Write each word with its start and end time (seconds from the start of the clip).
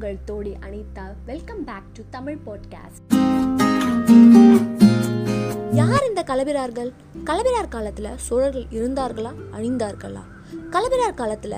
உங்கள் 0.00 0.18
தோழி 0.24 0.56
Anitha. 0.60 1.02
Welcome 1.26 1.64
back 1.64 1.82
to 1.92 2.02
Tamil 2.10 2.38
podcast 2.46 3.14
யார் 5.72 6.08
இந்த 6.08 6.22
கலபிரார்கள் 6.22 6.92
கலபிரார் 7.24 7.68
காலத்தில் 7.68 8.16
சோழர்கள் 8.16 8.66
இருந்தார்களா? 8.70 9.32
அழிந்தார்களா? 9.52 10.20
கலபிரார் 10.70 11.14
காலத்தில் 11.14 11.54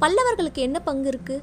பல்லவர்களுக்கு 0.00 0.54
என்ன 0.54 0.80
பங்கு 0.80 1.08
இருக்கு? 1.08 1.42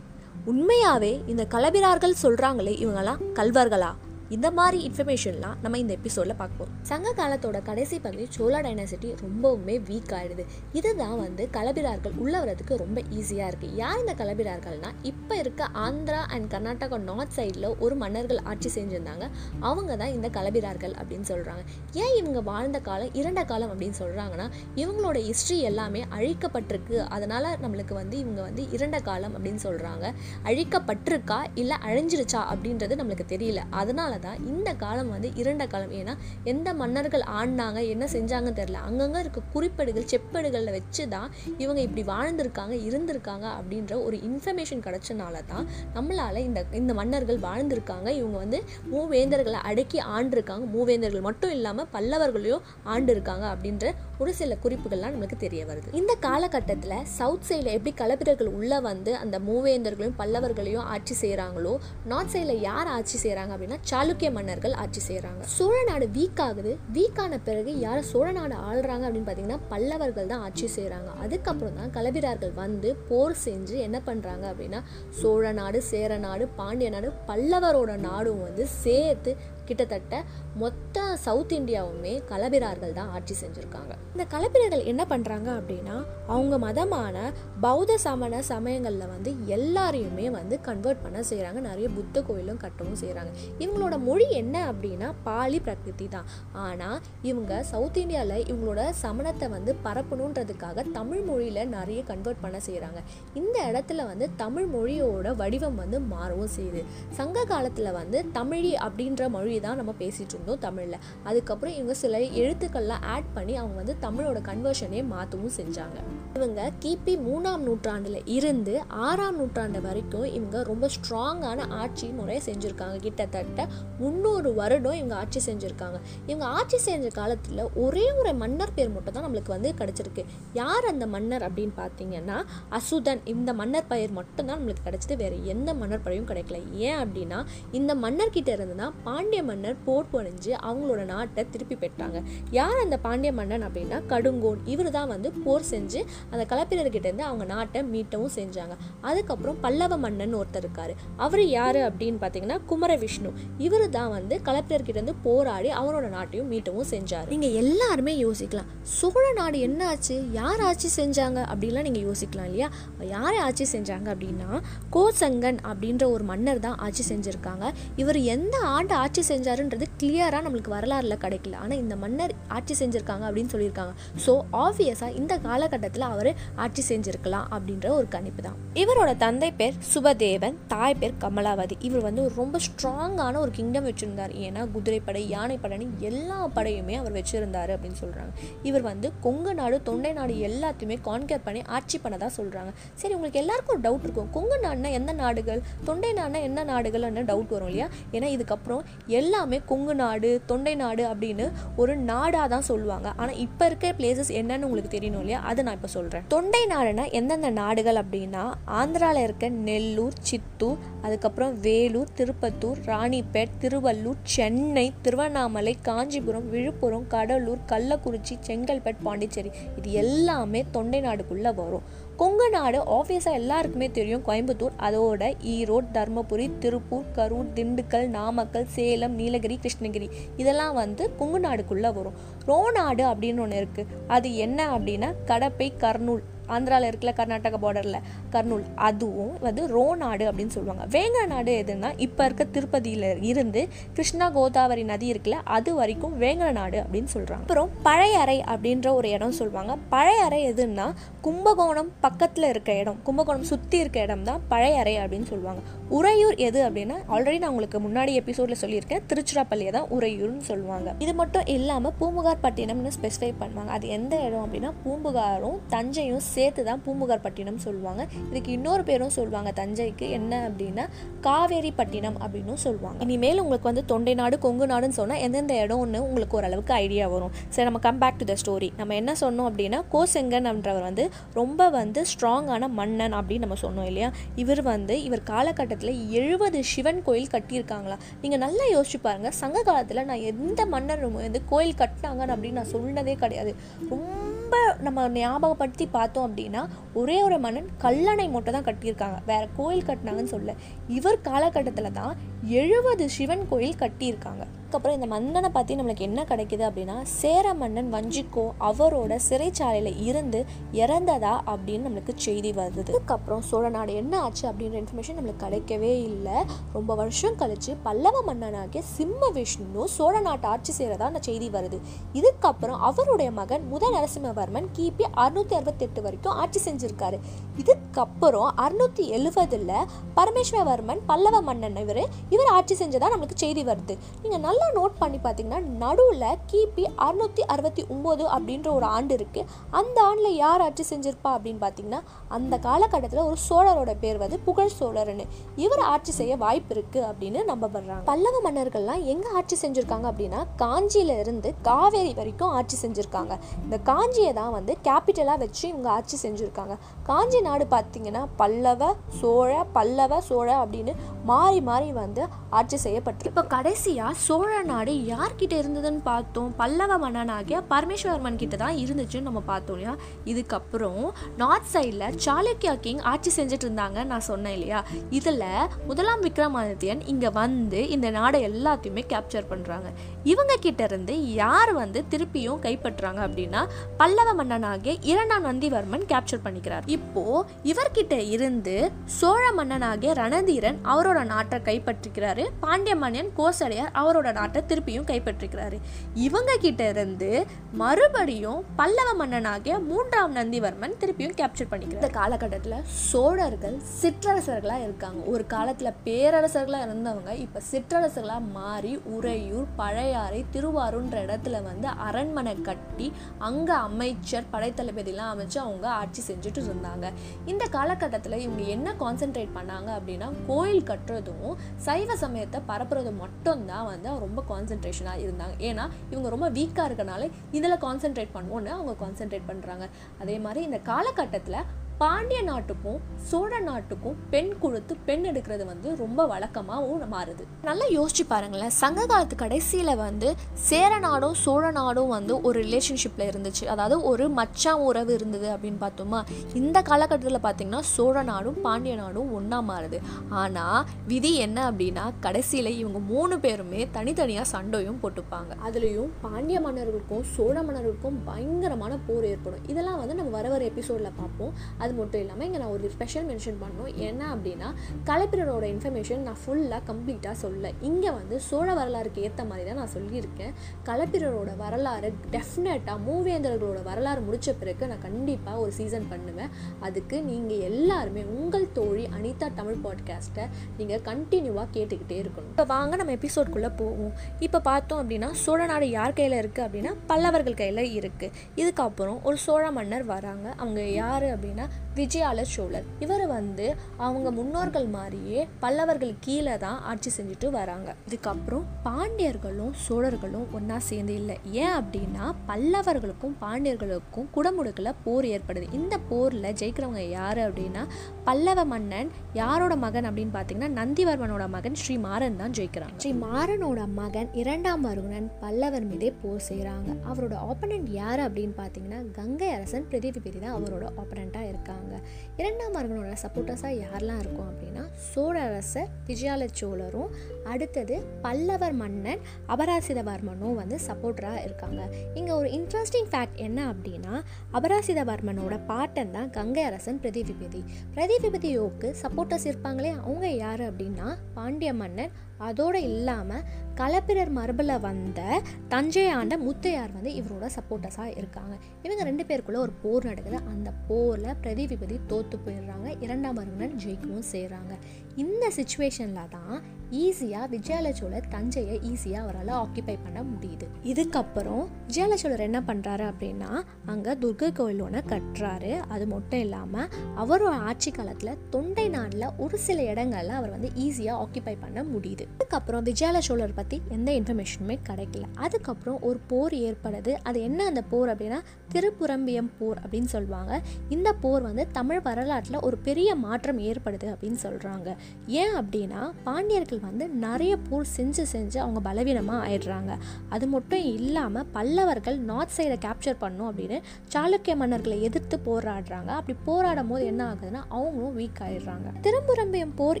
உண்மையாவே 0.46 1.28
இந்த 1.28 1.44
கலபிரார்கள் 1.44 2.14
சொல்றாங்களே 2.22 2.74
இவங்கெல்லாம் 2.84 3.18
கல்வர்களா? 3.34 3.94
இந்த 4.36 4.50
மாதிரி 4.50 4.78
இன்ஃபர்மேஷன்லாம் 4.88 5.58
நம்ம 5.62 5.78
இந்த 5.78 5.92
எபிசோடில் 5.92 6.36
பார்ப்போம் 6.36 6.72
சங்க 6.82 7.12
காலத்தோட 7.16 7.62
கடைசி 7.62 8.00
பகுதி 8.00 8.24
சோழா 8.36 8.58
டைனாசிட்டி 8.66 9.10
ரொம்பவுமே 9.24 9.74
வீக் 9.88 10.12
ஆயிடுது. 10.16 10.44
இதுதான் 10.72 11.16
வந்து 11.18 11.48
கலபிரார்கள் 11.50 12.12
உள்ள 12.16 12.34
வரதுக்கு 12.44 12.74
ரொம்ப 12.76 13.00
ஈஸியாக 13.00 13.50
இருக்குது 13.50 13.74
யார் 13.74 13.98
இந்த 13.98 14.14
கலபிரார்கள்னா 14.14 14.90
இப்போ 15.02 15.36
இருக்க 15.36 15.68
ஆந்திரா 15.84 16.20
அண்ட் 16.34 16.48
கர்நாடகா 16.54 16.98
நார்த் 16.98 17.34
சைடில் 17.36 17.78
ஒரு 17.78 17.94
மன்னர்கள் 17.94 18.42
ஆட்சி 18.42 18.70
செஞ்சுருந்தாங்க. 18.74 19.28
அவங்க 19.60 19.96
தான் 19.96 20.12
இந்த 20.12 20.28
கலபிரார்கள் 20.28 20.94
அப்படின்னு 21.00 21.28
சொல்கிறாங்க 21.32 21.64
ஏன் 21.92 22.16
இவங்க 22.16 22.40
வாழ்ந்த 22.40 22.80
காலம் 22.80 23.10
இரண்ட 23.12 23.44
காலம் 23.44 23.72
அப்படின்னு 23.72 23.98
சொல்கிறாங்கன்னா 24.02 24.48
இவங்களோட 24.76 25.16
ஹிஸ்ட்ரி 25.30 25.58
எல்லாமே 25.60 26.04
அழிக்கப்பட்டிருக்கு. 26.18 26.98
அதனால் 27.16 27.48
நம்மளுக்கு 27.64 27.92
வந்து 27.92 28.18
இவங்க 28.18 28.42
வந்து 28.42 28.62
இரண்ட 28.76 29.02
காலம் 29.02 29.36
அப்படின்னு 29.38 29.64
சொல்கிறாங்க 29.68 30.12
அழிக்கப்பட்டிருக்கா 30.44 31.40
இல்லை 31.54 31.78
அழிஞ்சிருச்சா 31.90 32.42
அப்படின்றது 32.52 33.00
நம்மளுக்கு 33.02 33.28
தெரியல. 33.36 33.62
அதனால 33.70 34.16
தான் 34.26 34.38
இந்த 34.52 34.68
காலம் 34.82 35.12
வந்து 35.14 35.28
இரண்ட 35.40 35.64
காலம். 35.74 35.94
ஏன்னா 36.00 36.14
எந்த 36.52 36.68
மன்னர்கள் 36.80 37.24
ஆடினாங்க 37.38 37.80
என்ன 37.94 38.04
செஞ்சாங்கன்னு 38.16 38.58
தெரியல. 38.60 38.82
அங்கங்கே 38.88 39.20
இருக்க 39.24 39.40
குறிப்பேடுகள் 39.54 40.08
செப்பேடுகளில் 40.12 40.74
வச்சு 40.76 41.04
தான் 41.14 41.28
இவங்க 41.62 41.80
இப்படி 41.86 42.04
வாழ்ந்திருக்காங்க 42.12 42.74
இருந்திருக்காங்க 42.88 43.46
அப்படின்ற 43.58 43.94
ஒரு 44.06 44.16
இன்ஃபர்மேஷன் 44.28 44.84
கிடைச்சனால 44.86 45.44
தான் 45.52 45.66
நம்மளால் 45.96 46.42
இந்த 46.48 46.60
இந்த 46.80 46.94
மன்னர்கள் 47.00 47.40
வாழ்ந்திருக்காங்க. 47.48 48.08
இவங்க 48.20 48.36
வந்து 48.44 48.60
மூவேந்தர்களை 48.94 49.60
அடக்கி 49.70 50.00
ஆண்டிருக்காங்க. 50.16 50.66
மூவேந்தர்கள் 50.74 51.26
மட்டும் 51.28 51.54
இல்லாமல் 51.58 51.90
பல்லவர்களையும் 51.96 52.64
ஆண்டிருக்காங்க 52.94 53.46
அப்படின்ற 53.54 53.86
ஒரு 54.22 54.30
சில 54.38 54.54
குறிப்புகள்லாம் 54.62 55.12
நம்மளுக்கு 55.14 55.36
தெரிய 55.46 55.62
வருது. 55.66 55.88
இந்த 56.00 56.12
காலகட்டத்தில் 56.26 56.96
சவுத் 57.18 57.46
சைடில் 57.48 57.74
எப்படி 57.76 57.92
கலப்பிரர்கள் 58.00 58.50
உள்ளே 58.58 58.78
வந்து 58.88 59.10
அந்த 59.22 59.36
மூவேந்தர்களையும் 59.48 60.16
பல்லவர்களையும் 60.20 60.86
ஆட்சி 60.94 61.14
செய்கிறாங்களோ 61.20 61.74
நார்த் 62.12 62.32
சைடில் 62.32 62.64
யார் 62.68 62.88
ஆட்சி 62.96 63.16
செய்கிறாங்க 63.24 63.52
அப்படின்னா 63.54 63.78
சாளுக்கிய 64.08 64.28
மன்னர்கள் 64.34 64.74
ஆட்சி 64.74 65.00
செய்கிறாங்க 65.00 65.42
சோழ 65.54 65.78
நாடு 65.88 66.06
வீக் 66.14 66.40
ஆகுது. 66.44 66.70
வீக் 66.92 67.18
ஆன 67.20 67.38
பிறகு 67.38 67.70
யார் 67.78 68.00
சோழ 68.10 68.26
நாடு 68.32 68.54
ஆள்றாங்க 68.68 69.04
அப்படின்னு 69.06 69.26
பார்த்தீங்கன்னா 69.26 69.58
பல்லவர்கள் 69.68 70.30
தான் 70.30 70.44
ஆட்சி 70.46 70.66
செய்கிறாங்க 70.76 71.10
அதுக்கப்புறம் 71.24 71.76
தான் 71.76 71.92
கலவிரார்கள் 71.96 72.54
வந்து 72.54 72.90
போர் 73.08 73.36
செஞ்சு 73.44 73.76
என்ன 73.78 73.98
பண்ணுறாங்க 74.06 74.44
அப்படின்னா 74.52 74.80
சோழ 75.20 75.52
நாடு 75.52 75.80
சேர 75.90 76.18
நாடு 76.18 76.46
பாண்டிய 76.56 76.90
நாடு 76.90 77.10
பல்லவரோட 77.28 77.94
நாடும் 78.00 78.42
வந்து 78.42 78.66
சேர்த்து 78.78 79.34
கிட்டத்தட்ட 79.68 80.22
மொத்த 80.62 81.16
சவுத் 81.24 81.54
இந்தியாவுமே 81.58 82.12
கலபிரார்கள் 82.30 82.96
தான் 82.98 83.10
ஆட்சி 83.16 83.34
செஞ்சுருக்காங்க. 83.42 83.92
இந்த 84.14 84.24
கலபிரர்கள் 84.34 84.84
என்ன 84.92 85.02
பண்ணுறாங்க 85.10 85.48
அப்படின்னா 85.58 85.96
அவங்க 86.34 86.54
மதமான 86.66 87.16
பௌத்த 87.64 87.98
சமண 88.06 88.40
சமயங்களில் 88.52 89.12
வந்து 89.12 89.30
எல்லாரையுமே 89.56 90.26
வந்து 90.38 90.54
கன்வெர்ட் 90.68 91.02
பண்ண 91.04 91.18
செய்கிறாங்க 91.30 91.60
நிறைய 91.68 91.88
புத்த 91.98 92.22
கோயிலும் 92.28 92.60
கட்டவும் 92.64 93.00
செய்கிறாங்க 93.02 93.30
இவங்களோட 93.64 93.96
மொழி 94.08 94.26
என்ன 94.40 94.56
அப்படின்னா 94.72 95.08
பாலி 95.28 95.60
பிரகிருதி 95.66 96.08
தான். 96.08 96.28
ஆனால் 96.66 96.98
இவங்க 97.30 97.62
சவுத் 97.72 98.00
இந்தியாவில் 98.02 98.44
இவங்களோட 98.50 98.82
சமணத்தை 99.02 99.48
வந்து 99.56 99.74
பரப்பணுன்றதுக்காக 99.86 100.86
தமிழ் 100.98 101.24
மொழியில் 101.28 101.72
நிறைய 101.76 102.00
கன்வெர்ட் 102.10 102.42
பண்ண 102.44 102.60
செய்கிறாங்க 102.68 103.00
இந்த 103.40 103.56
இடத்துல 103.70 104.06
வந்து 104.10 104.28
தமிழ் 104.42 104.68
மொழியோட 104.74 105.36
வடிவம் 105.42 105.80
வந்து 105.82 106.00
மாறவும் 106.14 106.54
செய்யுது. 106.56 106.82
சங்க 107.20 107.44
காலத்தில் 107.54 107.96
வந்து 108.00 108.18
தமிழி 108.38 108.72
அப்படின்ற 108.86 109.22
மொழி 109.36 109.56
தான் 109.60 109.78
நம்ம 109.80 109.94
பேசிகிட்டு 109.98 110.34
இருந்தோம் 110.36 110.62
தமிழில். 110.66 110.98
அதுக்கப்புறம் 111.24 111.74
இவங்க 111.74 111.94
சில 111.94 112.18
எழுத்துக்கள்லாம் 112.42 113.04
ஆட் 113.14 113.34
பண்ணி 113.34 113.56
அவங்க 113.56 113.76
வந்து 113.82 113.96
தமிழோட 114.06 114.40
கன்வர்ஷனே 114.50 115.02
மாற்றவும் 115.14 115.56
செஞ்சாங்க. 115.60 115.98
இவங்க 116.34 116.70
கிபி 116.84 117.12
மூணாம் 117.26 117.62
நூற்றாண்டில் 117.68 118.26
இருந்து 118.26 118.74
ஆறாம் 119.06 119.36
நூற்றாண்டு 119.36 119.80
வரைக்கும் 119.86 120.26
இவங்க 120.36 120.56
ரொம்ப 120.62 120.88
ஸ்ட்ராங்கான 120.96 121.66
ஆட்சி 121.82 122.06
முறையை 122.18 122.42
செஞ்சுருக்காங்க. 122.48 122.96
கிட்டத்தட்ட 122.96 123.66
முந்நூறு 124.00 124.54
வருடம் 124.54 124.98
இவங்க 125.00 125.14
ஆட்சி 125.14 125.40
செஞ்சுருக்காங்க. 125.46 125.98
இவங்க 126.26 126.44
ஆட்சி 126.58 126.78
செஞ்ச 126.78 127.08
காலத்தில் 127.08 127.62
ஒரே 127.84 128.04
ஒரு 128.20 128.34
மன்னர் 128.34 128.74
பேர் 128.76 128.92
மட்டும் 128.96 129.14
தான் 129.16 129.26
நம்மளுக்கு 129.26 129.54
வந்து 129.56 129.72
கிடச்சிருக்கு. 129.80 130.24
யார் 130.52 130.84
அந்த 130.84 131.06
மன்னர் 131.06 131.46
அப்படின்னு 131.48 131.74
பார்த்தீங்கன்னா 131.82 132.38
அசுதன். 132.78 133.22
இந்த 133.34 133.52
மன்னர் 133.60 133.86
பெயர் 133.86 134.10
மட்டும் 134.10 134.46
தான் 134.46 134.58
நம்மளுக்கு 134.60 134.86
கிடச்சிது. 134.88 135.16
வேறு 135.16 135.38
எந்த 135.54 135.74
மன்னர் 135.80 136.04
பெயரும் 136.06 136.30
கிடைக்கல. 136.30 136.60
ஏன் 136.88 136.98
அப்படின்னா 137.04 137.40
இந்த 137.72 137.94
மன்னர்கிட்ட 138.04 138.52
இருந்து 138.58 138.76
தான் 138.82 138.94
பாண்டிய 139.08 139.42
மன்னர் 139.50 139.76
போர் 139.86 140.10
புரிஞ்சு 140.12 140.52
அவங்களோட 140.68 141.02
நாட்டை 141.12 141.42
திருப்பி 141.52 141.76
பெற்றாங்க. 141.82 142.18
யார் 142.58 142.78
அந்த 142.84 142.96
பாண்டிய 143.06 143.32
மன்னன் 143.38 143.64
அப்படின்னா 143.68 143.98
கடுங்கோன். 144.12 144.60
இவர் 144.74 144.90
தான் 144.98 145.10
வந்து 145.14 145.28
போர் 145.44 145.66
செஞ்சு 145.72 146.00
அந்த 146.32 146.42
கலப்பிரர்கிட்ட 146.52 147.08
இருந்து 147.08 147.24
அவங்க 147.28 147.44
நாட்டை 147.54 147.82
மீட்டவும் 147.94 148.34
செஞ்சாங்க. 148.38 148.74
அதுக்கப்புறம் 149.08 149.58
பல்லவ 149.64 149.96
மன்னன் 150.04 150.36
ஒருத்தர் 150.40 150.64
இருக்காரு. 150.64 150.94
அவர் 151.26 151.44
யார் 151.58 151.80
அப்படின்னு 151.88 152.18
பார்த்தீங்கன்னா 152.22 152.58
குமர 152.70 152.92
விஷ்ணு. 153.04 153.32
இவர் 153.66 153.86
தான் 153.98 154.10
வந்து 154.16 154.34
கலப்பிரர்கிட்ட 154.48 154.96
இருந்து 154.96 155.14
போராடி 155.26 155.70
அவரோட 155.80 156.06
நாட்டையும் 156.16 156.50
மீட்டவும் 156.52 156.90
செஞ்சார். 156.94 157.28
நீங்கள் 157.34 157.56
எல்லாருமே 157.62 158.14
யோசிக்கலாம். 158.24 158.68
சோழ 158.96 159.24
நாடு 159.40 159.58
என்ன 159.68 159.80
ஆச்சு? 159.92 160.16
யார் 160.38 160.62
ஆட்சி 160.68 160.88
செஞ்சாங்க? 161.00 161.38
அப்படின்லாம் 161.52 161.86
நீங்க 161.88 162.02
யோசிக்கலாம் 162.08 162.48
இல்லையா? 162.50 162.68
யார் 163.14 163.38
ஆட்சி 163.46 163.64
செஞ்சாங்க 163.72 164.08
அப்படின்னா 164.14 164.48
கோசங்கன் 164.96 165.60
அப்படின்ற 165.70 166.04
ஒரு 166.14 166.24
மன்னர் 166.30 166.62
தான் 166.66 166.78
ஆட்சி 166.86 167.04
செஞ்சுருக்காங்க. 167.10 167.66
இவர் 168.02 168.18
எந்த 168.34 168.56
ஆண்டு 168.74 168.94
ஆட்சி 168.94 169.22
செஞ்சாருன்றது 169.38 169.86
கிளியராக 170.02 170.42
நம்மளுக்கு 170.44 170.74
வரலாறில் 170.76 171.20
கிடைக்கல. 171.24 171.56
ஆனால் 171.64 171.80
இந்த 171.84 171.94
மன்னர் 172.02 172.32
ஆட்சி 172.56 172.74
செஞ்சிருக்காங்க 172.80 173.24
அப்படின்னு 173.28 173.52
சொல்லியிருக்காங்க. 173.54 173.92
ஸோ 174.24 174.32
ஆப்வியஸாக 174.64 175.10
இந்த 175.20 175.34
காலகட்டத்தில் 175.48 176.06
அவர் 176.12 176.30
ஆட்சி 176.64 176.82
செஞ்சுருக்கலாம் 176.90 177.46
அப்படின்ற 177.56 177.88
ஒரு 177.98 178.06
கணிப்பு 178.14 178.42
தான். 178.46 178.56
இவரோட 178.82 179.10
தந்தை 179.24 179.50
பேர் 179.60 179.76
சுபதேவன் 179.92 180.56
தாய் 180.72 180.96
பேர் 181.00 181.14
கமலாவதி. 181.24 181.76
இவர் 181.88 182.06
வந்து 182.08 182.22
ஒரு 182.26 182.34
ரொம்ப 182.42 182.58
ஸ்ட்ராங்கான 182.66 183.34
ஒரு 183.44 183.52
கிங்டம் 183.58 183.86
வச்சுருந்தார். 183.88 184.32
ஏன்னா 184.46 184.64
குதிரைப்படை 184.74 185.22
யானைப்படைன்னு 185.34 185.88
எல்லா 186.10 186.38
படையுமே 186.56 186.96
அவர் 187.00 187.16
வச்சுருந்தாரு 187.18 187.74
அப்படின்னு 187.76 188.00
சொல்கிறாங்க 188.02 188.32
இவர் 188.68 188.84
வந்து 188.90 189.10
கொங்கு 189.26 189.54
நாடு 189.60 189.76
தொண்டை 189.88 190.12
நாடு 190.18 190.34
எல்லாத்தையுமே 190.48 190.98
கான்கேர் 191.08 191.44
பண்ணி 191.46 191.62
ஆட்சி 191.76 191.96
பண்ணதாக 192.04 192.32
சொல்கிறாங்க 192.38 192.70
சரி 193.00 193.14
உங்களுக்கு 193.16 193.42
எல்லாருக்கும் 193.42 193.74
ஒரு 193.76 193.84
டவுட் 193.86 194.06
இருக்கும். 194.06 194.30
கொங்கு 194.36 194.58
நாடுனா 194.66 194.90
எந்த 194.98 195.12
நாடுகள்? 195.22 195.60
தொண்டை 195.88 196.12
நாடுனா 196.20 196.40
என்ன 196.48 196.64
நாடுகள்னு 196.72 197.24
டவுட் 197.30 197.54
வரும் 197.54 197.70
இல்லையா? 197.70 197.88
ஏன்னா 198.16 198.28
இதுக்கப்புறம் 198.36 198.82
எல்லாமே 199.28 199.56
கொங்கு 199.70 199.94
நாடு 200.00 200.28
தொண்டை 200.50 200.72
நாடு 200.82 201.02
அப்படின்னு 201.12 201.46
ஒரு 201.80 201.92
நாடாக 202.10 202.46
தான் 202.52 202.66
சொல்லுவாங்க. 202.68 203.08
ஆனால் 203.20 203.40
இப்போ 203.44 203.64
இருக்கிற 203.68 203.90
பிளேசஸ் 203.98 204.30
என்னன்னு 204.40 204.66
உங்களுக்கு 204.66 204.92
தெரியணும் 204.94 205.22
இல்லையா? 205.24 205.40
அதை 205.50 205.60
நான் 205.66 205.76
இப்போ 205.78 205.90
சொல்கிறேன் 205.94 206.24
தொண்டை 206.34 206.60
நாடுனா 206.72 207.04
எந்தெந்த 207.18 207.50
நாடுகள் 207.58 208.00
அப்படின்னா 208.02 208.44
ஆந்திராவில் 208.80 209.22
இருக்க 209.24 209.48
நெல்லூர் 209.68 210.16
சித்தூர் 210.28 210.78
அதுக்கப்புறம் 211.06 211.52
வேலூர் 211.66 212.14
திருப்பத்தூர் 212.18 212.80
ராணிப்பேட் 212.90 213.58
திருவள்ளூர் 213.64 214.24
சென்னை 214.36 214.86
திருவண்ணாமலை 215.06 215.74
காஞ்சிபுரம் 215.88 216.50
விழுப்புரம் 216.54 217.06
கடலூர் 217.14 217.62
கள்ளக்குறிச்சி 217.72 218.36
செங்கல்பேட் 218.48 219.06
பாண்டிச்சேரி. 219.08 219.52
இது 219.80 219.90
எல்லாமே 220.04 220.62
தொண்டை 220.76 221.00
நாடுக்குள்ளே 221.08 221.52
வரும். 221.62 221.86
கொங்கு 222.20 222.46
நாடு 222.54 222.78
ஆப்வியஸாக 222.94 223.38
எல்லாருக்குமே 223.40 223.86
தெரியும். 223.96 224.22
கோயம்புத்தூர் 224.28 224.78
அதோட 224.86 225.22
ஈரோடு 225.52 225.88
தர்மபுரி 225.96 226.46
திருப்பூர் 226.62 227.04
கரூர் 227.16 227.52
திண்டுக்கல் 227.56 228.06
நாமக்கல் 228.16 228.66
சேலம் 228.76 229.14
நீலகிரி 229.20 229.56
கிருஷ்ணகிரி 229.64 230.08
இதெல்லாம் 230.42 230.74
வந்து 230.80 231.04
கொங்கு 231.20 231.40
நாடுக்குள்ளே 231.46 231.92
வரும். 231.98 232.16
ரோநாடு 232.50 233.04
அப்படின்னு 233.10 233.44
ஒன்று 233.44 233.60
இருக்குது 233.62 233.94
அது 234.16 234.30
என்ன 234.46 234.66
அப்படின்னா 234.74 235.10
கடப்பை 235.30 235.68
கர்னூல் 235.84 236.24
ஆந்திராவில் 236.54 236.88
இருக்கல 236.90 237.12
கர்நாடகா 237.20 237.60
பார்டரில் 237.64 238.00
கர்னூல் 238.34 238.64
அதுவும் 238.88 239.34
வந்து 239.46 239.62
ரோ 239.74 239.84
நாடு 240.04 240.24
அப்படின்னு 240.30 240.54
சொல்லுவாங்க. 240.56 240.84
வேங்க 240.96 241.26
நாடு 241.34 241.52
எதுன்னா 241.62 241.90
இப்போ 242.06 242.22
இருக்க 242.28 242.44
திருப்பதியில் 242.56 243.08
இருந்து 243.30 243.62
கிருஷ்ணா 243.96 244.28
கோதாவரி 244.36 244.84
நதி 244.92 245.06
இருக்குல்ல 245.12 245.38
அது 245.56 245.70
வரைக்கும் 245.80 246.14
வேங்கட 246.24 246.50
நாடு 246.60 246.78
அப்படின்னு 246.84 247.10
சொல்கிறாங்க 247.16 247.44
அப்புறம் 247.46 247.72
பழையறை 247.88 248.38
அப்படின்ற 248.52 248.88
ஒரு 248.98 249.08
இடம் 249.16 249.36
சொல்லுவாங்க. 249.40 249.72
பழையறை 249.94 250.40
எதுன்னா 250.52 250.86
கும்பகோணம் 251.26 251.90
பக்கத்தில் 252.06 252.48
இருக்க 252.52 252.70
இடம் 252.82 252.98
கும்பகோணம் 253.06 253.48
சுற்றி 253.52 253.76
இருக்க 253.84 253.98
இடம் 254.06 254.24
தான் 254.28 254.42
பழையறை 254.52 254.94
அப்படின்னு 255.02 255.28
சொல்லுவாங்க. 255.32 255.60
உறையூர் 255.98 256.36
எது 256.46 256.60
அப்படின்னா 256.68 256.96
ஆல்ரெடி 257.14 257.38
நான் 257.42 257.52
உங்களுக்கு 257.52 257.78
முன்னாடி 257.86 258.12
எபிசோடில் 258.20 258.60
சொல்லியிருக்கேன். 258.62 259.04
திருச்சிராப்பள்ளியை 259.10 259.72
தான் 259.76 259.88
உறையூர்னு 259.96 260.44
சொல்லுவாங்க. 260.50 260.88
இது 261.04 261.12
மட்டும் 261.20 261.46
இல்லாமல் 261.56 261.94
பூம்புகார் 262.00 262.42
பட்டினம்னு 262.46 262.92
ஸ்பெசிஃபை 262.96 263.30
பண்ணுவாங்க. 263.42 263.72
அது 263.78 263.86
எந்த 263.98 264.14
இடம் 264.26 264.44
அப்படின்னா 264.44 264.72
பூம்புகாரும் 264.84 265.58
தஞ்சையும் 265.74 266.24
சேர்த்து 266.38 266.62
தான் 266.70 266.82
பூம்புகார்பட்டினம் 266.86 267.60
சொல்லுவாங்க. 267.66 268.02
இதுக்கு 268.30 268.50
இன்னொரு 268.58 268.82
பேரும் 268.90 269.14
சொல்லுவாங்க 269.18 269.52
தஞ்சைக்கு 269.60 270.08
என்ன 270.18 270.32
அப்படின்னா 270.48 270.86
காவேரி 271.28 271.72
பட்டினம் 271.80 272.18
அப்படின்னும் 272.24 272.60
சொல்லுவாங்க. 272.66 272.98
இனிமேல் 273.06 273.42
உங்களுக்கு 273.44 273.70
வந்து 273.70 273.84
தொண்டை 273.92 274.14
நாடு 274.22 274.36
கொங்கு 274.46 274.66
நாடுன்னு 274.72 274.98
சொன்னால் 275.00 275.22
எந்தெந்த 275.26 275.54
இடம்னு 275.64 276.00
உங்களுக்கு 276.08 276.36
ஓரளவுக்கு 276.40 276.74
ஐடியா 276.84 277.06
வரும். 277.14 277.32
சரி 277.54 277.66
நம்ம 277.68 277.80
come 277.86 278.00
back 278.02 278.18
to 278.20 278.26
the 278.30 278.36
story 278.42 278.70
நம்ம 278.80 278.94
என்ன 279.00 279.12
சொன்னோம் 279.22 279.48
அப்படின்னா 279.50 279.80
கோசெங்கன் 279.94 280.48
அப்படின்றவர் 280.50 280.86
வந்து 280.88 281.04
ரொம்ப 281.40 281.68
வந்து 281.78 282.00
ஸ்ட்ராங்கான 282.12 282.68
மன்னன் 282.78 283.16
அப்படின்னு 283.20 283.44
நம்ம 283.46 283.58
சொன்னோம் 283.64 283.88
இல்லையா? 283.90 284.10
இவர் 284.42 284.62
வந்து 284.72 284.96
இவர் 285.08 285.22
காலகட்டத்தில் 285.32 285.94
எழுபது 286.20 286.60
சிவன் 286.72 287.02
கோயில் 287.08 287.32
கட்டியிருக்காங்களா? 287.34 287.98
நீங்கள் 288.22 288.42
நல்லா 288.44 288.66
யோசிச்சு 288.76 289.00
பாருங்கள் 289.06 289.36
சங்க 289.42 289.62
காலத்தில் 289.70 290.06
நான் 290.10 290.26
எந்த 290.32 290.60
மன்னர் 290.74 291.04
வந்து 291.20 291.42
கோயில் 291.52 291.78
கட்டினாங்கன்னு 291.82 292.34
அப்படின்னு 292.36 292.60
நான் 292.60 292.74
சொன்னதே 292.76 293.16
கிடையாது. 293.24 293.54
ரொம்ப 293.92 294.27
ரொம்ப 294.48 294.76
நம்ம 294.86 295.00
ஞாபகப்படுத்தி 295.14 295.86
பார்த்தோம் 295.94 296.26
அப்படின்னா 296.26 296.60
ஒரே 297.00 297.16
ஒரு 297.24 297.36
மன்னன் 297.44 297.66
கல்லணை 297.82 298.24
மட்டும் 298.34 298.54
தான் 298.56 298.64
கட்டியிருக்காங்க. 298.68 299.18
வேற 299.30 299.42
கோயில் 299.56 299.84
கட்டினாங்கன்னு 299.88 300.32
சொல்ல 300.34 300.54
இவர் 300.98 301.18
காலகட்டத்தில் 301.26 301.96
தான் 301.98 302.14
எழுபது 302.60 303.06
சிவன் 303.16 303.44
கோயில் 303.50 303.80
கட்டியிருக்காங்க. 303.82 304.44
அதுக்கப்புறம் 304.68 304.96
இந்த 304.96 305.08
மன்னனை 305.12 305.48
பற்றி 305.52 305.72
நம்மளுக்கு 305.76 306.04
என்ன 306.06 306.20
கிடைக்குது 306.30 306.64
அப்படின்னா 306.66 306.94
சேர 307.20 307.52
மன்னன் 307.60 307.86
வஞ்சிக்கோ 307.94 308.42
அவரோட 308.70 309.12
சிறைச்சாலையில் 309.26 310.00
இருந்து 310.08 310.40
இறந்ததா 310.80 311.30
அப்படின்னு 311.52 311.86
நம்மளுக்கு 311.86 312.12
செய்தி 312.24 312.50
வருது. 312.58 312.82
அதுக்கப்புறம் 312.92 313.44
சோழ 313.50 313.68
நாடு 313.76 313.92
என்ன 314.00 314.14
ஆச்சு 314.24 314.44
அப்படின்ற 314.48 314.76
இன்ஃபர்மேஷன் 314.82 315.16
நம்மளுக்கு 315.18 315.44
கிடைக்கவே 315.44 315.92
இல்லை. 316.08 316.36
ரொம்ப 316.74 316.90
வருஷம் 317.00 317.38
கழிச்சு 317.42 317.74
பல்லவ 317.86 318.20
மன்னனாகிய 318.26 318.82
சிம்ம 318.96 319.30
விஷ்ணு 319.38 319.86
சோழ 319.94 320.20
நாட்டு 320.26 320.46
ஆட்சி 320.52 320.74
செய்கிறதா 320.78 321.08
அந்த 321.10 321.22
செய்தி 321.28 321.48
வருது. 321.56 321.78
இதுக்கப்புறம் 322.20 322.82
அவருடைய 322.90 323.30
மகன் 323.40 323.64
முதல் 323.72 323.96
நரசிம்மவர்மன் 323.96 324.68
கிபி 324.78 325.06
அறுநூத்தி 325.24 325.56
அறுபத்தெட்டு 325.60 326.06
வரைக்கும் 326.08 326.36
ஆட்சி 326.44 326.62
செஞ்சுருக்காரு. 326.68 327.20
இதுக்கப்புறம் 327.62 328.52
அறுநூத்தி 328.66 329.06
எழுபதில் 329.18 329.74
பரமேஸ்வரவர்மன் 330.20 331.02
பல்லவ 331.12 331.42
மன்னன் 331.50 331.82
இவர் 331.86 332.04
இவர் 332.36 332.52
ஆட்சி 332.58 332.76
செஞ்சதா 332.84 333.12
நம்மளுக்கு 333.16 333.42
செய்தி 333.46 333.64
வருது. 333.72 333.96
நீங்கள் 334.22 334.44
நல்ல 334.46 334.56
நோட் 334.76 334.98
பண்ணி 334.98 335.18
பார்த்தீங்கன்னா 335.24 335.60
நடுவில் 335.82 336.38
கிபி 336.50 336.84
அறுநூற்றி 337.06 337.42
அறுபத்தி 337.54 337.84
ஒம்பது 337.94 338.24
அப்படின்ற 338.36 338.68
ஒரு 338.72 338.86
ஆண்டு 338.86 339.14
இருக்கு. 339.14 339.44
அந்த 339.70 340.02
ஆண்டில் 340.02 340.36
யார் 340.36 340.60
ஆட்சி 340.60 340.84
செஞ்சுருப்பா 340.90 341.30
அப்படின்னு 341.36 341.60
பார்த்தீங்கன்னா 341.64 342.00
அந்த 342.28 342.58
காலகட்டத்தில் 342.58 343.22
ஒரு 343.22 343.36
சோழரோட 343.48 343.94
பேர் 344.00 344.18
வந்து 344.18 344.38
புகழ் 344.38 344.74
சோழர்னு. 344.80 345.26
இவர் 345.56 345.80
ஆட்சி 345.80 346.12
செய்ய 346.12 346.36
வாய்ப்பு 346.36 346.74
இருக்கு 346.74 347.00
அப்படின்னு 347.10 347.42
நம்பப்படுறாங்க. 347.52 348.04
பல்லவ 348.04 348.40
மன்னர்கள்லாம் 348.46 349.04
எங்கே 349.04 349.28
ஆட்சி 349.34 349.58
செஞ்சுருக்காங்க 349.62 350.06
அப்படின்னா 350.12 350.42
காஞ்சியில 350.64 351.18
இருந்து 351.18 351.54
காவேரி 351.62 352.14
வரைக்கும் 352.14 352.50
ஆட்சி 352.50 352.88
செஞ்சுருக்காங்க. 352.88 353.36
இந்த 353.64 353.78
காஞ்சியை 353.90 354.32
தான் 354.32 354.50
வந்து 354.50 354.76
கேபிட்டலாக 354.88 355.38
வச்சு 355.38 355.68
இவங்க 355.68 355.90
ஆட்சி 355.90 356.28
செஞ்சுருக்காங்க. 356.28 356.76
காஞ்சி 357.02 357.40
நாடு 357.40 357.66
பார்த்தீங்கன்னா 357.70 358.26
பல்லவ 358.36 358.94
சோழ 359.20 359.64
பல்லவ 359.72 360.20
சோழ 360.20 360.48
அப்படின்னு 360.64 360.94
மாறி 361.30 361.60
மாறி 361.68 361.88
வந்து 362.00 362.22
ஆட்சி 362.58 362.76
செய்யப்பட்டிருக்கு 362.84 363.32
இப்போ 363.32 363.44
கடைசியாக 363.54 364.12
சோழ 364.26 364.50
நாடு 364.70 364.92
யார்கிட்ட 365.10 365.54
இருந்ததுன்னு 365.62 366.02
பார்த்தோம்? 366.10 366.50
பல்லவ 366.60 366.92
மன்னனாகிய 367.04 367.58
பரமேஸ்வரமன் 367.72 368.38
கிட்ட 368.42 368.56
தான் 368.62 368.78
இருந்துச்சுன்னு 368.84 369.28
நம்ம 369.28 369.40
பார்த்தோம் 369.50 369.76
இல்லையா? 369.78 369.94
இதுக்கப்புறம் 370.32 371.02
நார்த் 371.42 371.70
சைடில் 371.74 372.06
சாளுக்கியா 372.24 372.74
கிங் 372.84 373.02
ஆட்சி 373.12 373.32
செஞ்சுட்டு 373.38 373.66
இருந்தாங்க 373.66 374.04
நான் 374.12 374.26
சொன்னேன் 374.30 374.56
இல்லையா? 374.58 374.80
இதில் 375.18 375.44
முதலாம் 375.90 376.22
விக்ரமாதித்யன் 376.26 377.02
இங்கே 377.14 377.32
வந்து 377.40 377.80
இந்த 377.96 378.10
நாடை 378.18 378.40
எல்லாத்தையுமே 378.50 379.04
கேப்சர் 379.12 379.50
பண்ணுறாங்க 379.52 379.90
இவங்க 380.32 380.56
கிட்ட 380.66 380.82
இருந்து 380.90 381.16
யார் 381.42 381.72
வந்து 381.80 382.02
திருப்பியும் 382.14 382.62
கைப்பற்றுறாங்க 382.66 383.20
அப்படின்னா 383.28 383.62
பல்லவ 384.02 384.28
மன்னனாகிய 384.40 384.94
இரண்டாம் 385.12 385.46
நந்திவர்மன் 385.48 386.06
கேப்சர் 386.12 386.44
பண்ணிக்கிறார். 386.46 386.86
இப்போ 386.96 387.24
இவர்கிட்ட 387.72 388.14
இருந்து 388.34 388.76
சோழ 389.18 389.44
மன்னனாகிய 389.60 390.12
ரணதீரன் 390.22 390.80
அவரோட 390.92 391.17
நாட்டை 391.24 391.58
கைப்பற்றிக்கிறாரு 391.68 392.44
பாண்டிய 392.60 392.96
மன்னன் 392.96 393.30
கோசடையார் 393.36 393.92
அவரோட 394.00 394.32
நாட்டை 394.32 394.62
திருப்பியும் 394.68 395.08
கைப்பற்றிக்கிறாரு 395.10 395.78
இவங்க 396.14 396.56
கிட்ட 396.56 396.88
இருந்து 396.88 397.46
மறுபடியும் 397.72 398.64
பல்லவ 398.76 399.14
மன்னனாகிய 399.14 399.78
மூன்றாம் 399.78 400.36
நந்திவர்மன் 400.36 400.96
திருப்பியும் 401.00 401.36
கேப்சர் 401.40 401.70
பண்ணிக்கிறார். 401.70 402.02
இந்த 402.02 402.08
காலகட்டத்தில் 402.08 402.84
சோழர்கள் 403.10 403.76
சிற்றரசர்களாக 404.02 404.82
இருக்காங்க. 404.82 405.22
ஒரு 405.24 405.46
காலத்தில் 405.46 405.92
பேரரசர்களாக 406.04 406.86
இருந்தவங்க 406.88 407.32
இப்போ 407.44 407.60
சிற்றரசர்களாக 407.70 408.52
மாறி 408.52 409.00
உறையூர் 409.04 409.66
பழையாறை 409.76 410.44
திருவாரூர்ன்ற 410.52 411.18
இடத்துல 411.26 411.62
வந்து 411.62 411.88
அரண்மனை 411.88 412.54
கட்டி 412.62 413.12
அங்கே 413.38 413.72
அமைச்சர் 413.72 414.50
படைத்தளபதிலாம் 414.52 415.32
அமைச்சு 415.34 415.58
அவங்க 415.58 415.88
ஆட்சி 415.88 416.22
செஞ்சுட்டு 416.28 416.62
இருந்தாங்க. 416.68 417.06
இந்த 417.46 417.64
காலகட்டத்தில் 417.76 418.40
இவங்க 418.40 418.62
என்ன 418.62 418.94
கான்சென்ட்ரேட் 419.00 419.56
பண்ணாங்க 419.58 419.90
அப்படின்னா 419.98 420.30
கோயில் 420.46 420.86
கட்டுறதும் 421.08 421.54
சைவ 421.86 422.10
சமயத்தை 422.22 422.58
பரப்புறது 422.70 423.10
மட்டும்தான் 423.22 423.86
வந்து 423.92 424.08
ரொம்ப 424.24 424.40
கான்சென்ட்ரேஷனாக 424.50 425.22
இருந்தாங்க. 425.24 425.54
ஏன்னா 425.68 425.84
இவங்க 426.12 426.28
ரொம்ப 426.34 426.48
வீக்காக 426.58 426.86
இருக்கனால 426.88 427.30
இதில் 427.58 427.82
கான்சென்ட்ரேட் 427.86 428.34
பண்ணுவோன்னு 428.36 428.72
அவங்க 428.76 428.94
கான்சென்ட்ரேட் 429.04 429.48
பண்ணுறாங்க 429.50 429.84
அதே 430.22 430.36
மாதிரி 430.46 430.60
இந்த 430.68 430.80
காலகட்டத்தில் 430.90 431.60
பாண்டிய 432.00 432.40
நாட்டுக்கும் 432.48 432.98
சோழ 433.28 433.52
நாட்டுக்கும் 433.68 434.18
பெண் 434.32 434.50
கொடுத்து 434.62 434.92
பெண் 435.06 435.24
எடுக்கிறது 435.30 435.64
வந்து 435.70 435.88
ரொம்ப 436.00 436.26
வழக்கமாகவும் 436.32 437.00
மாறுது. 437.14 437.44
நல்லா 437.68 437.86
யோசிச்சு 437.94 438.24
பாருங்களேன். 438.32 438.72
சங்க 438.80 439.06
காலத்து 439.12 439.36
கடைசியில் 439.36 439.92
வந்து 440.02 440.28
சேர 440.68 440.98
நாடும் 441.04 441.34
சோழ 441.44 441.70
நாடும் 441.78 442.12
வந்து 442.16 442.34
ஒரு 442.48 442.58
ரிலேஷன்ஷிப்பில் 442.66 443.24
இருந்துச்சு. 443.30 443.64
அதாவது 443.74 443.96
ஒரு 444.10 444.28
மச்சான் 444.28 444.84
உறவு 444.88 445.12
இருந்தது 445.14 445.48
அப்படின்னு 445.54 445.80
பார்த்தோமா? 445.84 446.20
இந்த 446.60 446.82
காலகட்டத்தில் 446.90 447.44
பார்த்தீங்கன்னா 447.46 447.80
சோழ 447.94 448.22
நாடும் 448.30 448.60
பாண்டிய 448.66 448.94
நாடும் 449.02 449.32
ஒன்றா 449.38 449.60
மாறுது. 449.70 450.00
ஆனால் 450.42 450.86
விதி 451.12 451.34
என்ன 451.46 451.58
அப்படின்னா 451.70 452.06
கடைசியில் 452.20 452.72
இவங்க 452.82 453.02
மூணு 453.12 453.38
பேருமே 453.46 453.82
தனித்தனியாக 453.98 454.48
சண்டையும் 454.54 455.02
போட்டுப்பாங்க. 455.02 455.50
அதுலேயும் 455.66 456.14
பாண்டிய 456.26 456.60
மன்னர்களுக்கும் 456.68 457.26
சோழ 457.34 457.56
மன்னர்களுக்கும் 457.62 458.22
பயங்கரமான 458.30 459.00
போர் 459.08 459.28
ஏற்படும். 459.32 459.66
இதெல்லாம் 459.74 460.00
வந்து 460.04 460.14
நம்ம 460.14 460.32
வர 460.38 460.48
வர 460.48 460.64
எபிசோடில் 460.72 461.18
பார்ப்போம். 461.20 461.86
அது 461.88 461.96
மட்டும் 461.98 462.22
இல்லாமல் 462.24 462.46
இங்கே 462.48 462.58
நான் 462.62 462.72
ஒரு 462.76 462.92
ஸ்பெஷல் 462.94 463.26
மென்ஷன் 463.30 463.60
பண்ணோம் 463.64 463.92
என்ன 464.08 464.22
அப்படின்னா 464.34 464.68
கலைப்பிரரோட 465.10 465.64
இன்ஃபர்மேஷன் 465.74 466.24
நான் 466.28 466.40
ஃபுல்லாக 466.42 466.82
கம்ப்ளீட்டாக 466.88 467.34
சொல்ல 467.42 467.70
இங்கே 467.88 468.10
வந்து 468.18 468.36
சோழ 468.48 468.66
வரலாறுக்கு 468.78 469.20
ஏற்ற 469.26 469.42
மாதிரி 469.50 469.64
தான் 469.68 469.78
நான் 469.82 469.92
சொல்லியிருக்கேன். 469.94 470.52
கலைப்பிரரோட 470.88 471.50
வரலாறு 471.62 472.08
டெஃபினட்டாக 472.34 472.96
மூவேந்தர்களோட 473.06 473.78
வரலாறு 473.88 474.20
முடித்த 474.26 474.54
பிறகு 474.60 474.88
நான் 474.90 475.02
கண்டிப்பாக 475.06 475.62
ஒரு 475.64 475.72
சீசன் 475.78 476.08
பண்ணுவேன். 476.12 476.50
அதுக்கு 476.86 477.16
நீங்கள் 477.30 477.62
எல்லாருமே 477.70 478.24
உங்கள் 478.36 478.66
தோழி 478.78 479.04
அனிதா 479.18 479.48
தமிழ் 479.60 479.80
பாட்காஸ்ட்டை 479.86 480.44
நீங்கள் 480.80 481.02
கண்டினியூவாக 481.10 481.68
கேட்டுக்கிட்டே 481.76 482.18
இருக்கணும். 482.22 482.52
இப்போ 482.54 482.66
வாங்க 482.74 482.96
நம்ம 483.02 483.16
எபிசோட்குள்ளே 483.18 483.72
போவோம். 483.82 484.12
இப்போ 484.48 484.60
பார்த்தோம் 484.70 485.02
அப்படின்னா 485.02 485.30
சோழ 485.44 485.60
நாடு 485.72 485.88
யார் 485.98 486.16
கையில் 486.20 486.38
இருக்குது 486.42 486.66
அப்படின்னா 486.66 486.94
பல்லவர்கள் 487.12 487.60
கையில் 487.62 487.84
இருக்குது 487.98 488.34
இதுக்கப்புறம் 488.62 489.20
ஒரு 489.28 489.38
சோழ 489.46 489.64
மன்னர் 489.78 490.06
வராங்க. 490.14 490.46
அவங்க 490.60 490.80
யார் 491.02 491.28
அப்படின்னா 491.34 491.66
விஜயால 491.98 492.40
சோழர். 492.52 492.84
இவர் 493.04 493.22
வந்து 493.26 493.64
அவங்க 494.06 494.28
முன்னோர்கள் 494.36 494.86
மாதிரியே 494.96 495.40
பல்லவர்கள் 495.62 496.12
கீழே 496.24 496.54
தான் 496.64 496.78
ஆட்சி 496.90 497.10
செஞ்சுட்டு 497.16 497.48
வராங்க. 497.56 497.88
இதுக்கப்புறம் 498.08 498.66
பாண்டியர்களும் 498.84 499.72
சோழர்களும் 499.86 500.46
ஒன்றா 500.56 500.76
சேர்ந்து 500.88 501.14
இல்லை. 501.20 501.36
ஏன் 501.62 501.74
அப்படின்னா 501.78 502.26
பல்லவர்களுக்கும் 502.50 503.34
பாண்டியர்களுக்கும் 503.42 504.28
குடமுடுக்கில் 504.36 504.92
போர் 505.06 505.26
ஏற்படுது. 505.34 505.66
இந்த 505.78 505.94
போரில் 506.10 506.54
ஜெயிக்கிறவங்க 506.60 507.04
யார் 507.18 507.40
அப்படின்னா 507.46 507.82
பல்லவ 508.28 508.64
மன்னன் 508.74 509.10
யாரோட 509.40 509.76
மகன் 509.86 510.08
அப்படின்னு 510.10 510.36
பார்த்தீங்கன்னா 510.36 510.70
நந்திவர்மனோட 510.80 511.46
மகன் 511.56 511.80
ஸ்ரீ 511.82 511.96
மாறன் 512.06 512.40
தான் 512.42 512.56
ஜெயிக்கிறாங்க. 512.60 512.96
ஸ்ரீ 513.02 513.12
மாறனோட 513.26 513.80
மகன் 514.00 514.30
இரண்டாம் 514.42 514.86
வருணன் 514.88 515.28
பல்லவர் 515.42 515.88
மீதே 515.90 516.12
போர் 516.22 516.46
செய்கிறாங்க 516.50 516.88
அவரோட 517.10 517.34
ஆப்பனண்ட் 517.50 517.90
யார் 518.00 518.22
அப்படின்னு 518.28 518.56
பார்த்தீங்கன்னா 518.62 519.02
கங்கை 519.20 519.50
அரசன் 519.58 519.90
பிரதிபிபதி 519.92 520.38
தான் 520.38 520.56
அவரோட 520.58 520.84
ஆப்பனண்ட்டாக 521.02 521.50
இருக்காங்க. 521.68 521.96
இரண்டாம் 522.36 522.74
வருணனோட 522.74 523.12
சப்போர்ட்டர்ஸாக 523.22 523.72
யாரெல்லாம் 523.84 524.20
இருக்கும் 524.22 524.48
அப்படின்னா 524.50 524.82
சோழரசர் 525.12 525.88
விஜயால 526.06 526.46
சோழரும் 526.52 527.10
அடுத்தது 527.44 527.96
பல்லவர் 528.22 528.72
மன்னன் 528.72 529.22
அபராசிதவர்மனும் 529.48 530.58
வந்து 530.60 530.76
சப்போர்ட்டராக 530.86 531.42
இருக்காங்க. 531.44 531.80
இங்கே 532.14 532.32
ஒரு 532.32 532.48
இன்ட்ரெஸ்டிங் 532.48 533.10
ஃபேக்ட் 533.12 533.42
என்ன 533.46 533.58
அப்படின்னா 533.72 534.14
அபராசிதவர்மனோட 534.52 535.56
பாட்டன் 535.66 536.14
தான் 536.16 536.30
கங்கை 536.30 536.62
அரசன் 536.62 537.00
பிரதிவிபதி. 537.02 537.62
பிரதிவிபதியோக்கு 537.96 538.90
சப்போர்ட்டர்ஸ் 539.02 539.48
இருப்பாங்களே 539.50 539.92
அவங்க 540.04 540.28
யார் 540.44 540.64
அப்படின்னா 540.70 541.08
பாண்டிய 541.34 541.72
மன்னன் 541.82 542.14
அதோடு 542.38 542.82
இல்லாமல் 542.82 543.42
களப்பிரர் 543.74 544.30
மரபில் 544.30 544.80
வந்த 544.80 545.40
தஞ்சை 545.68 546.08
ஆண்ட 546.08 546.38
முத்தையார் 546.38 546.92
வந்து 546.92 547.10
இவரோட 547.10 547.50
சப்போர்ட்டர்ஸாக 547.58 548.16
இருக்காங்க. 548.16 548.56
இவங்க 548.82 549.04
ரெண்டு 549.04 549.24
பேருக்குள்ளே 549.24 549.56
ஒரு 549.56 549.72
போர் 549.82 550.04
நடக்குது. 550.04 550.36
அந்த 550.36 550.72
போரில் 550.88 551.36
பிரதி 551.40 551.66
விபதி 551.66 552.00
போயிடுறாங்க. 552.46 552.96
இரண்டாம் 553.00 553.38
மருங்கன் 553.38 553.78
ஜெயிக்கவும் 553.84 554.28
செய்கிறாங்க 554.32 554.74
இந்த 555.16 555.50
சுச்சுவேஷனில் 555.56 556.28
தான் 556.30 556.62
ஈஸியாக 556.92 557.46
விஜயாலய 557.54 557.92
சோழர் 557.92 558.28
தஞ்சையை 558.28 558.76
ஈஸியாக 558.90 559.22
அவரால் 559.24 559.50
ஆக்கியபை 559.62 559.96
பண்ண 560.04 560.22
முடியுது. 560.22 560.66
இதுக்கப்புறம் 560.84 561.64
விஜயாலய 561.88 562.14
சோழர் 562.14 562.44
என்ன 562.46 562.60
பண்ணுறாரு 562.68 563.04
அப்படின்னா 563.10 563.50
அங்கே 563.86 564.12
துர்கை 564.12 564.52
கோயில் 564.52 564.80
ஒன்று 564.80 565.02
கட்டுறாரு. 565.12 565.72
அது 565.88 566.06
மட்டும் 566.06 566.40
இல்லாமல் 566.40 566.88
அவரோட 567.16 567.54
ஆட்சி 567.70 567.90
காலத்தில் 567.90 568.38
தொண்டை 568.50 568.88
நாட்டில் 568.88 569.26
ஒரு 569.36 569.58
சில 569.58 569.82
இடங்கள்ல 569.82 570.36
அவர் 570.40 570.50
வந்து 570.50 570.70
ஈஸியாக 570.84 571.20
ஆக்கியபை 571.24 571.56
பண்ண 571.60 571.82
முடியுது. 571.82 572.26
அதுக்கப்புறம் 572.38 572.84
விஜயாலய 572.90 573.26
சோழர் 573.28 573.54
பற்றி 573.54 573.82
எந்த 573.88 574.12
இன்ஃபர்மேஷனுமே 574.20 574.78
கிடைக்கல. 574.90 575.26
அதுக்கப்புறம் 575.34 576.00
ஒரு 576.00 576.20
போர் 576.28 576.52
ஏற்படுது. 576.52 577.14
அது 577.22 577.42
என்ன 577.42 577.64
அந்த 577.64 577.82
போர் 577.82 578.08
அப்படின்னா 578.08 578.40
திருப்புரம்பியம் 578.72 579.50
போர் 579.58 579.78
அப்படின்னு 579.84 580.10
சொல்லுவாங்க. 580.16 580.60
இந்த 580.88 581.12
போர் 581.12 581.42
வந்து 581.42 581.66
தமிழ் 581.72 582.02
வரலாற்றில் 582.08 582.60
ஒரு 582.60 582.76
பெரிய 582.78 583.14
மாற்றம் 583.14 583.58
ஏற்படுது 583.58 584.06
அப்படின்னு 584.14 584.40
சொல்கிறாங்க 584.46 584.88
ஏன் 585.26 585.54
அப்படின்னா 585.60 586.12
பாண்டியர்கள் 586.24 586.77
வந்து 586.86 587.04
நிறைய 587.24 587.52
போர் 587.68 587.86
செஞ்சு 587.96 588.24
செஞ்சு 588.32 588.58
அவங்க 588.64 588.80
பலவீனமாக 588.88 589.46
ஆயிடுறாங்க. 589.48 589.92
அது 590.34 590.46
மட்டும் 590.54 590.84
இல்லாமல் 590.94 591.46
பல்லவர்கள் 591.56 592.18
நார்த் 592.30 592.54
சைடை 592.56 592.76
கேப்சர் 592.86 593.20
பண்ணும் 593.24 593.48
அப்படின்னு 593.50 593.78
சாளுக்கிய 594.14 594.56
மன்னர்களை 594.62 594.98
எதிர்த்து 595.08 595.38
போராடுறாங்க. 595.48 596.10
அப்படி 596.18 596.36
போராடும் 596.48 596.90
போது 596.92 597.04
என்ன 597.12 597.22
ஆகுதுன்னா 597.30 597.62
அவங்களும் 597.76 598.16
வீக் 598.20 598.42
ஆயிடுறாங்க. 598.46 598.88
திரும்புரம்பியம் 599.06 599.74
போர் 599.80 600.00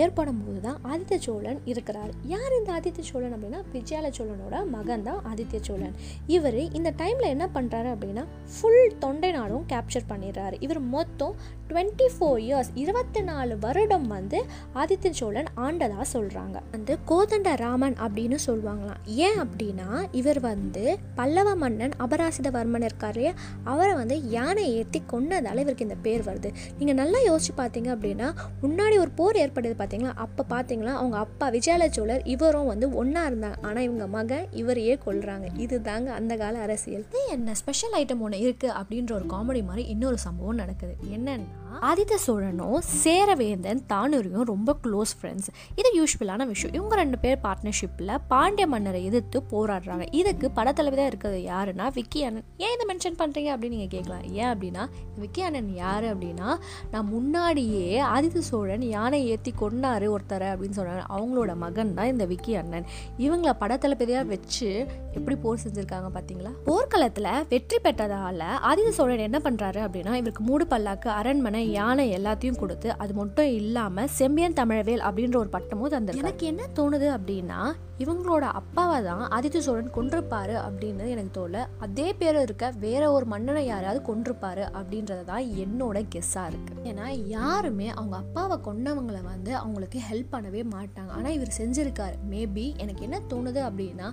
ஏற்படும் 0.00 0.42
போது 0.44 0.60
தான் 0.68 0.78
ஆதித்ய 0.92 1.18
சோழன் 1.28 1.60
இருக்கிறார். 1.72 2.12
யார் 2.34 2.58
இந்த 2.58 2.72
ஆதித்ய 2.78 3.04
சோழன் 3.10 3.34
அப்படின்னா 3.36 3.62
விஜயால 3.76 4.12
சோழனோட 4.18 4.56
மகன் 4.76 5.06
தான் 5.08 5.20
ஆதித்ய 5.32 5.60
சோழன். 5.68 5.96
இவர் 6.36 6.60
இந்த 6.78 6.92
டைமில் 7.02 7.32
என்ன 7.34 7.48
பண்ணுறாரு 7.56 7.90
அப்படின்னா 7.94 8.26
ஃபுல் 8.54 8.84
தொண்டை 9.04 9.32
நாடும் 9.38 9.66
கேப்சர் 9.72 10.10
பண்ணிடுறாரு. 10.12 10.56
இவர் 10.66 10.80
மொத்தம் 10.96 11.34
டுவெண்ட்டி 11.68 12.06
ஃபோர் 12.14 12.40
இயர்ஸ் 12.46 12.70
இருபத்தி 12.82 13.20
நாலு 13.28 13.54
வருடம் 13.64 14.06
வந்து 14.14 14.38
ஆதித்ய 14.80 15.10
சோழன் 15.20 15.48
ஆண்டதாக 15.66 16.04
சொல்கிறாங்க 16.14 16.51
வந்து 16.72 16.92
கோதண்ட 17.10 17.54
ராமன் 17.62 17.96
அப்படின்னு 18.04 18.38
சொல்லுவாங்களாம். 18.46 19.00
ஏன் 19.26 19.38
அப்படின்னா 19.44 19.88
இவர் 20.20 20.40
வந்து 20.40 20.84
பல்லவ 21.14 21.54
மன்னன் 21.62 21.94
அபராசிதவர்மன் 22.04 22.86
இருக்காரு 22.88 23.26
அவரை 23.64 23.94
வந்து 23.94 24.28
யானை 24.36 24.64
ஏற்றி 24.76 25.02
கொன்னதால் 25.12 25.62
இவருக்கு 25.64 25.86
இந்த 25.88 25.98
பேர் 26.06 26.26
வருது. 26.28 26.52
நீங்கள் 26.78 26.98
நல்லா 27.02 27.18
யோசிச்சு 27.28 27.54
பார்த்தீங்க 27.60 27.90
அப்படின்னா 27.96 28.28
முன்னாடி 28.62 28.98
ஒரு 29.04 29.10
போர் 29.20 29.40
ஏற்பட்டது 29.44 29.76
பார்த்தீங்களா 29.82 30.14
அப்போ 30.26 30.44
பார்த்தீங்களா 30.54 30.94
அவங்க 31.00 31.18
அப்பா 31.24 31.48
விஜயால 31.56 31.88
சோழர் 31.96 32.26
இவரும் 32.34 32.70
வந்து 32.72 32.88
ஒன்றா 33.02 33.24
இருந்தாங்க. 33.30 33.60
ஆனால் 33.62 33.86
இவங்க 33.88 34.06
மகன் 34.16 34.46
இவரையே 34.62 34.96
கொள்றாங்க 35.06 35.48
இது 35.66 35.78
தாங்க 35.82 36.12
அந்த 36.12 36.36
கால 36.36 36.58
அரசியல். 36.58 37.06
என்ன 37.36 37.54
ஸ்பெஷல் 37.62 37.96
ஐட்டம் 38.00 38.24
ஒன்று 38.26 38.44
இருக்குது 38.44 38.76
அப்படின்ற 38.80 39.12
ஒரு 39.18 39.26
காமெடி 39.34 39.64
மாதிரி 39.64 39.84
இன்னொரு 39.94 40.18
சம்பவம் 40.26 40.60
நடக்குது. 40.62 40.96
என்னன்னா 41.16 41.61
ஆதித்த 41.80 42.14
சோழனும் 42.26 42.78
சேரவேந்தன் 43.04 43.80
தானூரியும் 43.92 44.46
ரொம்ப 44.52 44.76
க்ளோஸ் 44.84 45.12
ஃப்ரெண்ட்ஸ் 45.18 45.48
இது 45.76 45.90
யூஸ்வலான 45.98 46.46
விஷயம். 46.46 46.74
இவங்க 46.74 46.94
ரெண்டு 46.94 47.18
பேர் 47.18 47.38
பார்ட்னர்ஷிப்பில் 47.42 48.12
பாண்டிய 48.28 48.66
மன்னரை 48.66 49.04
எதிர்த்து 49.04 49.42
போராடுறாங்க. 49.52 50.06
இதுக்கு 50.10 50.50
படத்தலைவிதான் 50.56 51.06
இருக்கிறது 51.06 51.40
யாருன்னா 51.52 51.92
விக்கி 51.94 52.22
அண்ணன். 52.24 52.44
ஏன் 52.56 52.74
இதை 52.76 52.86
மென்ஷன் 52.90 53.18
பண்ணுறீங்க 53.20 53.50
அப்படின்னு 53.54 53.76
நீங்கள் 53.76 53.94
கேட்கலாம். 53.96 54.24
ஏன் 54.32 54.50
அப்படின்னா 54.52 54.84
விக்கி 55.18 55.40
அண்ணன் 55.40 55.74
யார் 55.74 56.04
அப்படின்னா 56.04 56.58
நான் 56.90 57.08
முன்னாடியே 57.08 58.00
ஆதித்த 58.00 58.38
சோழன் 58.38 58.82
யானை 58.82 59.28
ஏற்றி 59.28 59.54
கொண்டாரு 59.60 60.08
ஒருத்தரை 60.16 60.48
அப்படின்னு 60.52 60.78
சொன்னாங்க. 60.80 61.04
அவங்களோட 61.16 61.54
மகன் 61.56 61.94
தான் 61.94 62.06
இந்த 62.06 62.24
விக்கி 62.24 62.54
அண்ணன். 62.54 62.86
இவங்களை 63.18 63.54
படத்தளபதியாக 63.60 64.26
வச்சு 64.34 64.70
எப்படி 65.14 65.36
போர் 65.36 65.62
செஞ்சுருக்காங்க 65.64 66.08
பார்த்தீங்களா 66.14 66.50
போர்க்களத்தில் 66.64 67.30
வெற்றி 67.48 67.78
பெற்றதால் 67.82 68.44
ஆதித்த 68.68 68.88
சோழன் 68.88 69.26
என்ன 69.28 69.40
பண்ணுறாரு 69.44 69.80
அப்படின்னா 69.86 70.14
இவருக்கு 70.20 70.42
மூடு 70.42 70.64
பல்லாக்கு 70.70 71.08
அரண்மனை 71.20 71.61
யானை 71.70 72.04
எல்லாத்தையும் 72.18 72.60
கொடுத்து 72.62 72.88
அது 72.96 73.14
மட்டும் 73.14 73.50
இல்லாமல் 73.60 74.12
செம்பியன் 74.18 74.58
தமிழவேல் 74.60 75.06
அப்படின்ற 75.08 75.36
ஒரு 75.36 75.48
பட்டமும் 75.48 75.94
தந்து 75.94 76.20
எனக்கு 76.22 76.46
என்ன 76.46 76.68
தோணுது 76.78 77.08
அப்படின்னா 77.16 77.60
இவங்களோட 78.02 78.44
அப்பாவை 78.58 78.96
தான் 79.02 79.22
ஆதித்ய 79.34 79.60
சோழன் 79.64 79.90
கொன்றிருப்பாரு 79.96 80.54
அப்படின்னு 80.66 81.04
எனக்கு 81.14 81.32
தோல 81.38 81.56
அதே 81.84 82.06
பேர் 82.20 82.38
இருக்க 82.42 82.70
வேற 82.84 83.02
ஒரு 83.12 83.26
மன்னனை 83.32 83.62
யாராவது 83.66 84.00
கொன்றிருப்பாரு 84.08 84.64
அப்படின்றது 84.78 85.24
தான் 85.24 85.44
என்னோட 85.64 85.98
கெஸ்ஸாக 86.14 86.50
இருக்கு. 86.52 86.74
ஏன்னா 86.90 87.06
யாருமே 87.26 87.88
அவங்க 87.88 88.16
அப்பாவை 88.16 88.56
கொண்டவங்களை 88.68 89.22
வந்து 89.22 89.52
அவங்களுக்கு 89.60 89.98
ஹெல்ப் 90.08 90.32
பண்ணவே 90.34 90.62
மாட்டாங்க. 90.74 91.10
ஆனால் 91.16 91.32
இவர் 91.32 91.52
செஞ்சிருக்காரு. 91.58 92.16
மேபி 92.32 92.66
எனக்கு 92.84 93.04
என்ன 93.08 93.20
தோணுது 93.32 93.60
அப்படின்னா 93.68 94.08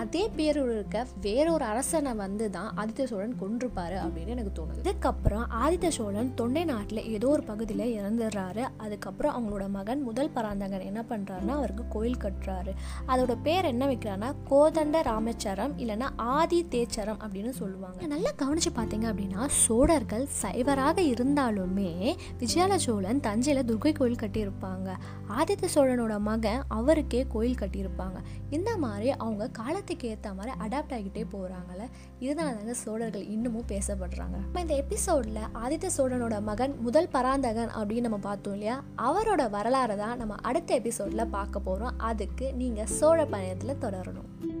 அதே 0.00 0.24
பேர் 0.36 0.60
இருக்க 0.76 1.06
வேற 1.26 1.46
ஒரு 1.52 1.64
அரசனை 1.64 2.14
வந்து 2.14 2.50
தான் 2.50 2.70
ஆதித்ய 2.82 3.06
சோழன் 3.12 3.36
கொன்றிருப்பாரு 3.42 3.98
அப்படின்னு 4.04 4.34
எனக்கு 4.36 4.54
தோணுது. 4.60 4.80
இதுக்கப்புறம் 4.84 5.44
ஆதித்ய 5.64 5.88
சோழன் 5.98 6.32
தொண்டை 6.34 6.64
நாட்டில் 6.64 6.93
ஏதோ 7.02 7.28
ஒரு 7.28 7.42
பகுதியில் 7.42 8.02
இறந்துடுறாரு. 8.02 8.68
அதுக்கப்புறம் 8.76 9.34
அவங்களோட 9.36 9.68
மகன் 9.68 10.02
முதல் 10.02 10.30
பராந்தகன் 10.30 10.80
என்ன 10.80 11.04
பண்ணுறாருன்னா 11.08 11.48
அவருக்கு 11.48 11.84
கோயில் 11.88 12.16
கட்டுறாரு. 12.16 12.72
அதோட 13.08 13.36
பேர் 13.42 13.64
என்ன 13.64 13.86
வைக்கிறான்னா 13.86 14.34
கோதண்ட 14.50 15.02
ராமச்சரம் 15.02 15.72
இல்லைன்னா 15.78 16.08
ஆதி 16.16 16.66
தேச்சரம் 16.70 17.20
அப்படின்னு 17.24 17.50
சொல்லுவாங்க. 17.50 18.06
நல்லா 18.06 18.30
கவனிச்சு 18.38 18.72
பார்த்தீங்க 18.76 19.06
அப்படின்னா 19.12 19.46
சோழர்கள் 19.46 20.28
சைவராக 20.42 21.00
இருந்தாலுமே 21.00 22.16
விஜயால 22.38 22.74
சோழன் 22.74 23.20
தஞ்சையில் 23.20 23.64
துர்கை 23.64 23.92
கோயில் 23.92 24.20
கட்டியிருப்பாங்க. 24.20 24.90
ஆதித்த 25.28 25.68
சோழனோட 25.74 26.18
மகன் 26.18 26.62
அவருக்கே 26.68 27.26
கோயில் 27.28 27.58
கட்டியிருப்பாங்க. 27.60 28.18
இந்த 28.50 28.76
மாதிரி 28.76 29.10
அவங்க 29.10 29.48
காலத்துக்கு 29.48 30.08
ஏற்ற 30.08 30.34
மாதிரி 30.34 30.54
அடாப்ட் 30.66 30.92
ஆகிட்டே 30.92 31.24
போகிறாங்கல்ல 31.32 31.84
இதனால 32.20 32.32
தாங்க 32.34 32.74
சோழர்கள் 32.74 33.26
இன்னமும் 33.26 33.66
பேசப்படுறாங்க. 33.68 34.36
நம்ம 34.40 34.60
இந்த 34.60 34.76
எபிசோடில் 34.76 35.40
ஆதித்த 35.54 35.88
சோழனோட 35.96 36.42
மகன் 36.42 36.74
முதல் 36.84 37.08
பராந்தகன் 37.08 37.70
அப்படின்னு 37.78 38.00
நம்ம 38.00 38.16
பார்த்தோம் 38.16 38.52
இல்லையா? 38.52 38.82
அவரோட 39.02 39.50
வரலாறு 39.50 39.96
தான் 39.96 40.16
நம்ம 40.16 40.34
அடுத்த 40.42 40.74
எபிசோடில் 40.74 41.26
பார்க்க 41.26 41.58
போகிறோம் 41.58 41.94
அதுக்கு 41.96 42.54
நீங்கள் 42.54 42.86
சோழ 42.86 43.24
பயணத்தில் 43.24 43.80
தொடரணும். 43.80 44.53